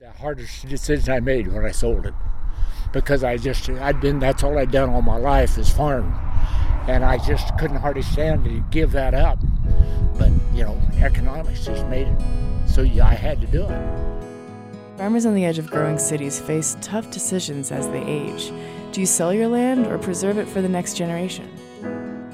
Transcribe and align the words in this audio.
The 0.00 0.10
hardest 0.12 0.66
decision 0.66 1.12
I 1.12 1.20
made 1.20 1.52
when 1.52 1.66
I 1.66 1.72
sold 1.72 2.06
it, 2.06 2.14
because 2.90 3.22
I 3.22 3.36
just 3.36 3.68
I'd 3.68 4.00
been 4.00 4.18
that's 4.18 4.42
all 4.42 4.56
I'd 4.56 4.70
done 4.70 4.88
all 4.88 5.02
my 5.02 5.18
life 5.18 5.58
is 5.58 5.68
farm, 5.68 6.18
and 6.88 7.04
I 7.04 7.18
just 7.18 7.54
couldn't 7.58 7.76
hardly 7.76 8.00
stand 8.00 8.44
to 8.44 8.64
give 8.70 8.92
that 8.92 9.12
up. 9.12 9.38
But 10.16 10.30
you 10.54 10.64
know, 10.64 10.80
economics 11.02 11.66
just 11.66 11.86
made 11.88 12.08
it 12.08 12.18
so 12.66 12.80
yeah, 12.80 13.08
I 13.08 13.12
had 13.12 13.42
to 13.42 13.46
do 13.46 13.64
it. 13.64 14.96
Farmers 14.96 15.26
on 15.26 15.34
the 15.34 15.44
edge 15.44 15.58
of 15.58 15.70
growing 15.70 15.98
cities 15.98 16.40
face 16.40 16.78
tough 16.80 17.10
decisions 17.10 17.70
as 17.70 17.86
they 17.88 18.02
age. 18.02 18.54
Do 18.92 19.00
you 19.00 19.06
sell 19.06 19.34
your 19.34 19.48
land 19.48 19.86
or 19.86 19.98
preserve 19.98 20.38
it 20.38 20.48
for 20.48 20.62
the 20.62 20.68
next 20.70 20.94
generation? 20.94 21.46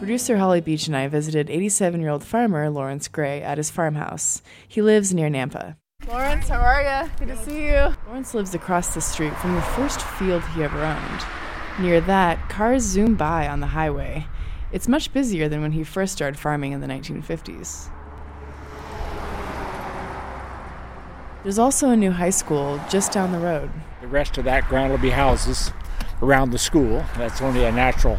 Producer 0.00 0.36
Holly 0.36 0.60
Beech 0.60 0.88
and 0.88 0.96
I 0.96 1.06
visited 1.06 1.48
87 1.48 2.00
year 2.00 2.10
old 2.10 2.24
farmer 2.24 2.68
Lawrence 2.70 3.06
Gray 3.06 3.40
at 3.40 3.58
his 3.58 3.70
farmhouse. 3.70 4.42
He 4.66 4.82
lives 4.82 5.14
near 5.14 5.28
Nampa. 5.28 5.76
Lawrence, 6.12 6.48
how 6.48 6.60
are 6.60 6.82
you? 6.82 7.10
Good 7.18 7.28
to 7.28 7.42
see 7.42 7.68
you. 7.68 7.94
Lawrence 8.06 8.34
lives 8.34 8.54
across 8.54 8.92
the 8.92 9.00
street 9.00 9.34
from 9.38 9.54
the 9.54 9.62
first 9.62 10.02
field 10.02 10.42
he 10.48 10.62
ever 10.62 10.84
owned. 10.84 11.22
Near 11.80 12.02
that, 12.02 12.50
cars 12.50 12.82
zoom 12.82 13.14
by 13.14 13.48
on 13.48 13.60
the 13.60 13.68
highway. 13.68 14.26
It's 14.72 14.86
much 14.86 15.14
busier 15.14 15.48
than 15.48 15.62
when 15.62 15.72
he 15.72 15.82
first 15.84 16.12
started 16.12 16.38
farming 16.38 16.72
in 16.72 16.82
the 16.82 16.86
1950s. 16.86 17.88
There's 21.44 21.58
also 21.58 21.88
a 21.88 21.96
new 21.96 22.10
high 22.10 22.28
school 22.28 22.78
just 22.90 23.10
down 23.10 23.32
the 23.32 23.38
road. 23.38 23.70
The 24.02 24.06
rest 24.06 24.36
of 24.36 24.44
that 24.44 24.68
ground 24.68 24.90
will 24.90 24.98
be 24.98 25.08
houses 25.08 25.72
around 26.20 26.50
the 26.50 26.58
school. 26.58 27.06
That's 27.16 27.40
only 27.40 27.64
a 27.64 27.72
natural 27.72 28.18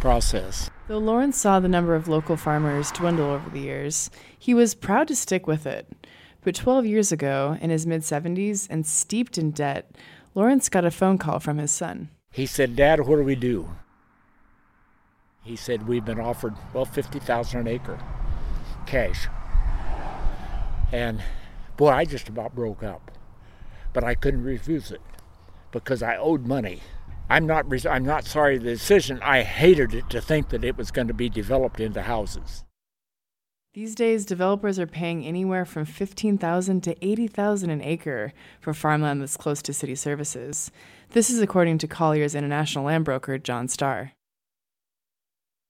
process. 0.00 0.68
Though 0.86 0.98
Lawrence 0.98 1.38
saw 1.38 1.60
the 1.60 1.68
number 1.68 1.94
of 1.94 2.08
local 2.08 2.36
farmers 2.36 2.90
dwindle 2.90 3.30
over 3.30 3.48
the 3.48 3.60
years, 3.60 4.10
he 4.38 4.52
was 4.52 4.74
proud 4.74 5.08
to 5.08 5.16
stick 5.16 5.46
with 5.46 5.66
it. 5.66 5.86
But 6.44 6.56
12 6.56 6.86
years 6.86 7.12
ago, 7.12 7.56
in 7.60 7.70
his 7.70 7.86
mid 7.86 8.02
70s 8.02 8.66
and 8.68 8.84
steeped 8.84 9.38
in 9.38 9.52
debt, 9.52 9.90
Lawrence 10.34 10.68
got 10.68 10.84
a 10.84 10.90
phone 10.90 11.18
call 11.18 11.38
from 11.38 11.58
his 11.58 11.70
son. 11.70 12.08
He 12.32 12.46
said, 12.46 12.74
Dad, 12.74 13.00
what 13.00 13.16
do 13.16 13.22
we 13.22 13.36
do? 13.36 13.68
He 15.42 15.54
said, 15.56 15.86
We've 15.86 16.04
been 16.04 16.20
offered, 16.20 16.54
well, 16.72 16.84
50000 16.84 17.60
an 17.60 17.68
acre 17.68 17.98
cash. 18.86 19.28
And 20.90 21.22
boy, 21.76 21.90
I 21.90 22.04
just 22.04 22.28
about 22.28 22.54
broke 22.54 22.82
up. 22.82 23.10
But 23.92 24.04
I 24.04 24.14
couldn't 24.14 24.44
refuse 24.44 24.90
it 24.90 25.00
because 25.70 26.02
I 26.02 26.16
owed 26.16 26.46
money. 26.46 26.80
I'm 27.30 27.46
not, 27.46 27.66
I'm 27.86 28.04
not 28.04 28.24
sorry 28.24 28.58
the 28.58 28.64
decision. 28.64 29.20
I 29.22 29.42
hated 29.42 29.94
it 29.94 30.10
to 30.10 30.20
think 30.20 30.48
that 30.50 30.64
it 30.64 30.76
was 30.76 30.90
going 30.90 31.08
to 31.08 31.14
be 31.14 31.28
developed 31.28 31.80
into 31.80 32.02
houses. 32.02 32.64
These 33.74 33.94
days, 33.94 34.26
developers 34.26 34.78
are 34.78 34.86
paying 34.86 35.24
anywhere 35.24 35.64
from 35.64 35.86
15000 35.86 36.82
to 36.82 36.94
80000 37.02 37.70
an 37.70 37.80
acre 37.80 38.34
for 38.60 38.74
farmland 38.74 39.22
that's 39.22 39.38
close 39.38 39.62
to 39.62 39.72
city 39.72 39.94
services. 39.94 40.70
This 41.12 41.30
is 41.30 41.40
according 41.40 41.78
to 41.78 41.88
Colliers 41.88 42.34
International 42.34 42.84
Land 42.84 43.06
Broker 43.06 43.38
John 43.38 43.68
Starr. 43.68 44.12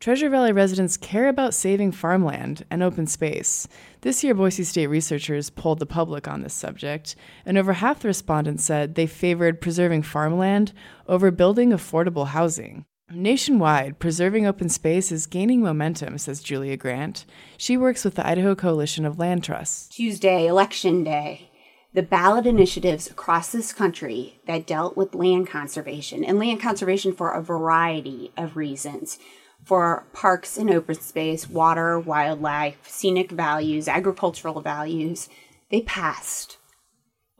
Treasure 0.00 0.28
Valley 0.28 0.50
residents 0.50 0.96
care 0.96 1.28
about 1.28 1.54
saving 1.54 1.92
farmland 1.92 2.64
and 2.68 2.82
open 2.82 3.06
space. 3.06 3.68
This 4.00 4.24
year, 4.24 4.34
Boise 4.34 4.64
State 4.64 4.88
researchers 4.88 5.48
polled 5.50 5.78
the 5.78 5.86
public 5.86 6.26
on 6.26 6.42
this 6.42 6.52
subject, 6.52 7.14
and 7.46 7.56
over 7.56 7.74
half 7.74 8.00
the 8.00 8.08
respondents 8.08 8.64
said 8.64 8.96
they 8.96 9.06
favored 9.06 9.60
preserving 9.60 10.02
farmland 10.02 10.72
over 11.06 11.30
building 11.30 11.70
affordable 11.70 12.26
housing. 12.26 12.86
Nationwide, 13.10 13.98
preserving 13.98 14.46
open 14.46 14.68
space 14.68 15.12
is 15.12 15.26
gaining 15.26 15.60
momentum, 15.60 16.16
says 16.16 16.42
Julia 16.42 16.76
Grant. 16.76 17.26
She 17.58 17.76
works 17.76 18.04
with 18.04 18.14
the 18.14 18.26
Idaho 18.26 18.54
Coalition 18.54 19.04
of 19.04 19.18
Land 19.18 19.44
Trusts. 19.44 19.88
Tuesday, 19.88 20.46
Election 20.46 21.04
Day, 21.04 21.50
the 21.92 22.02
ballot 22.02 22.46
initiatives 22.46 23.08
across 23.08 23.52
this 23.52 23.72
country 23.72 24.40
that 24.46 24.66
dealt 24.66 24.96
with 24.96 25.14
land 25.14 25.48
conservation 25.48 26.24
and 26.24 26.38
land 26.38 26.62
conservation 26.62 27.12
for 27.12 27.30
a 27.30 27.42
variety 27.42 28.32
of 28.36 28.56
reasons 28.56 29.18
for 29.64 30.06
parks 30.12 30.56
and 30.56 30.70
open 30.70 30.94
space, 30.94 31.48
water, 31.48 31.98
wildlife, 31.98 32.88
scenic 32.88 33.30
values, 33.30 33.88
agricultural 33.88 34.60
values, 34.60 35.28
they 35.70 35.80
passed 35.82 36.58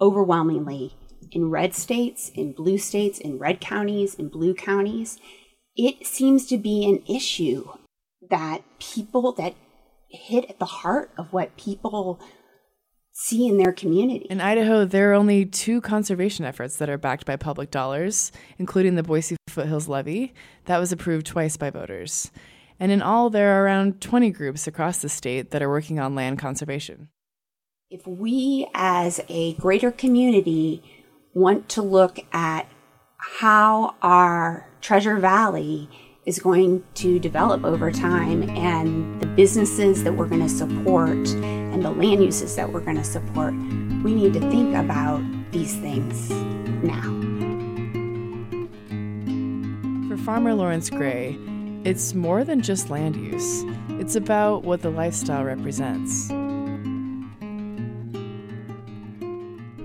overwhelmingly 0.01 0.95
in 1.31 1.51
red 1.51 1.75
states, 1.75 2.31
in 2.35 2.53
blue 2.53 2.79
states, 2.79 3.19
in 3.19 3.39
red 3.39 3.61
counties, 3.61 4.15
in 4.15 4.29
blue 4.29 4.55
counties 4.55 5.19
it 5.77 6.07
seems 6.07 6.47
to 6.47 6.59
be 6.59 6.85
an 6.85 7.03
issue 7.07 7.69
that 8.31 8.63
people 8.79 9.33
that 9.33 9.55
hit 10.09 10.49
at 10.49 10.59
the 10.59 10.65
heart 10.65 11.11
of 11.19 11.33
what 11.33 11.57
people 11.57 12.21
see 13.13 13.47
in 13.47 13.59
their 13.59 13.73
community. 13.73 14.27
In 14.31 14.41
Idaho, 14.41 14.85
there 14.85 15.11
are 15.11 15.15
only 15.15 15.45
two 15.45 15.81
conservation 15.81 16.45
efforts 16.45 16.77
that 16.77 16.89
are 16.89 16.99
backed 16.99 17.27
by 17.27 17.37
public 17.37 17.71
dollars, 17.71 18.33
including 18.59 18.97
the 18.97 19.03
Boise 19.03 19.37
Foothills 19.49 19.89
Levy, 19.89 20.35
that 20.65 20.79
was 20.79 20.93
approved 20.93 21.27
twice 21.27 21.57
by 21.57 21.71
voters. 21.71 22.31
And 22.81 22.91
in 22.91 23.03
all, 23.03 23.31
there 23.31 23.55
are 23.55 23.65
around 23.65 24.01
20 24.01 24.31
groups 24.31 24.67
across 24.67 24.99
the 24.99 25.09
state 25.09 25.53
that 25.53 25.63
are 25.63 25.71
working 25.71 26.01
on 26.01 26.15
land 26.15 26.39
conservation. 26.41 27.09
If 27.89 28.05
we 28.07 28.69
as 28.75 29.21
a 29.29 29.55
greater 29.55 29.93
community 29.93 30.83
want 31.35 31.69
to 31.71 31.83
look 31.83 32.19
at 32.33 32.67
how 33.17 33.95
our 34.03 34.69
Treasure 34.85 35.17
Valley 35.17 35.89
is 36.27 36.39
going 36.39 36.85
to 36.93 37.19
develop 37.19 37.65
over 37.65 37.91
time 37.91 38.43
and 38.51 39.19
the 39.19 39.27
businesses 39.27 40.05
that 40.05 40.15
we're 40.15 40.27
going 40.27 40.43
to 40.43 40.49
support 40.51 41.27
and 41.27 41.83
the 41.83 41.91
land 41.91 42.23
uses 42.23 42.55
that 42.57 42.71
we're 42.71 42.83
going 42.83 42.99
to 42.99 43.03
support, 43.03 43.55
we 44.05 44.15
need 44.15 44.35
to 44.35 44.41
think 44.51 44.77
about 44.77 45.23
these 45.53 45.75
things 45.77 46.29
now. 46.85 47.01
For 50.11 50.19
farmer 50.23 50.53
Lawrence 50.53 50.91
Gray, 50.91 51.39
it's 51.85 52.13
more 52.13 52.45
than 52.45 52.61
just 52.61 52.91
land 52.91 53.17
use. 53.17 53.65
It's 53.89 54.17
about 54.17 54.65
what 54.65 54.83
the 54.83 54.91
lifestyle 54.91 55.45
represents. 55.45 56.29
There's 56.29 56.35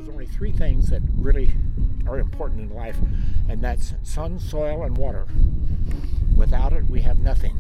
only 0.09 0.25
three 0.25 0.51
things 0.51 0.89
that 0.89 1.01
really 1.15 1.53
are 2.07 2.19
important 2.19 2.71
in 2.71 2.75
life, 2.75 2.97
and 3.47 3.61
that's 3.61 3.93
sun, 4.03 4.39
soil, 4.39 4.83
and 4.83 4.97
water. 4.97 5.27
Without 6.35 6.73
it, 6.73 6.89
we 6.89 7.01
have 7.01 7.19
nothing. 7.19 7.57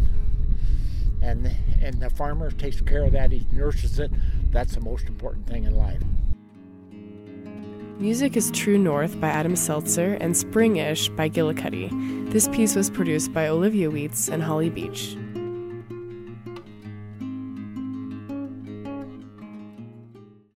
And, 1.21 1.55
and 1.81 1.99
the 1.99 2.09
farmer 2.09 2.49
takes 2.51 2.81
care 2.81 3.03
of 3.03 3.11
that, 3.11 3.31
he 3.31 3.45
nurses 3.51 3.99
it. 3.99 4.11
That's 4.51 4.75
the 4.75 4.81
most 4.81 5.07
important 5.07 5.47
thing 5.47 5.65
in 5.65 5.75
life. 5.75 6.01
Music 7.99 8.37
is 8.37 8.49
True 8.51 8.77
North 8.77 9.19
by 9.19 9.27
Adam 9.27 9.57
Seltzer 9.57 10.13
and 10.21 10.33
Springish 10.33 11.13
by 11.17 11.27
Gillicuddy. 11.27 12.31
This 12.31 12.47
piece 12.47 12.73
was 12.73 12.89
produced 12.89 13.33
by 13.33 13.47
Olivia 13.49 13.91
Weitz 13.91 14.29
and 14.31 14.41
Holly 14.41 14.69
Beech. 14.69 15.17